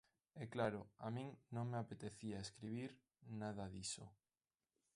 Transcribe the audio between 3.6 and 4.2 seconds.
diso.